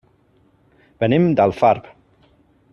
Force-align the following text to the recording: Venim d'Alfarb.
Venim 1.05 1.29
d'Alfarb. 1.41 1.93